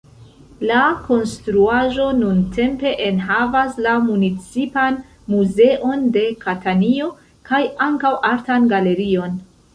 [0.69, 0.77] La
[1.09, 4.97] konstruaĵo nuntempe enhavas la municipan
[5.35, 7.13] muzeon de Katanio,
[7.53, 9.41] kaj ankaŭ artan galerion.